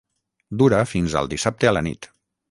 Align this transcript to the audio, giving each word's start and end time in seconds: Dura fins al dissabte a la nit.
Dura 0.61 0.79
fins 0.91 1.17
al 1.21 1.29
dissabte 1.33 1.69
a 1.73 1.75
la 1.77 1.83
nit. 1.89 2.09